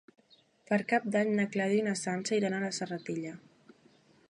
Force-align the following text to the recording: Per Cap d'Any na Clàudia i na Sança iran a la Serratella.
Per 0.69 0.79
Cap 0.93 1.05
d'Any 1.15 1.29
na 1.41 1.45
Clàudia 1.57 1.83
i 1.83 1.85
na 1.89 1.95
Sança 2.01 2.39
iran 2.41 2.57
a 2.61 2.65
la 2.67 2.73
Serratella. 2.81 3.37